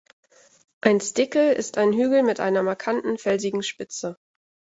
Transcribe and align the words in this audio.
Ein 0.81 0.99
„Stickle“ 0.99 1.53
ist 1.53 1.77
ein 1.77 1.93
Hügel 1.93 2.23
mit 2.23 2.39
einer 2.39 2.63
markanten 2.63 3.19
felsigen 3.19 3.61
Spitze. 3.61 4.17